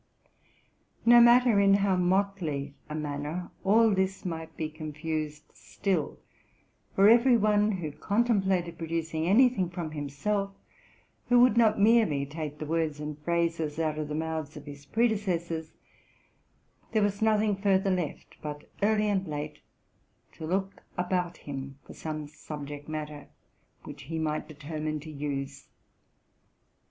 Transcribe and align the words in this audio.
No 1.05 1.21
matter 1.21 1.59
in 1.59 1.75
how 1.75 1.95
motley 1.95 2.73
a 2.89 2.95
manner 2.95 3.51
all 3.63 3.91
this 3.91 4.25
might 4.25 4.57
be 4.57 4.67
con 4.67 4.93
fused, 4.93 5.43
still, 5.53 6.17
for 6.95 7.07
every 7.07 7.37
one 7.37 7.73
who 7.73 7.91
contemplated 7.91 8.79
producing 8.79 9.27
any 9.27 9.47
thing 9.47 9.69
from 9.69 9.91
himself,— 9.91 10.55
who 11.29 11.39
would 11.41 11.55
not 11.55 11.79
merely 11.79 12.25
take 12.25 12.57
the 12.57 12.65
words 12.65 12.99
and 12.99 13.19
phrases 13.19 13.77
out 13.77 13.99
of 13.99 14.07
the 14.07 14.15
mouths 14.15 14.57
of 14.57 14.65
his 14.65 14.87
predecessors,— 14.87 15.71
there 16.93 17.03
was 17.03 17.21
nothing 17.21 17.55
further 17.55 17.91
left 17.91 18.37
but, 18.41 18.67
early 18.81 19.07
and 19.07 19.27
late, 19.27 19.59
to 20.31 20.47
look 20.47 20.81
about 20.97 21.37
him 21.37 21.77
for 21.85 21.93
some 21.93 22.27
subject 22.27 22.89
matter 22.89 23.27
which 23.83 24.01
he 24.09 24.17
might 24.17 24.47
determine 24.47 24.99
to 24.99 25.11
use. 25.11 25.67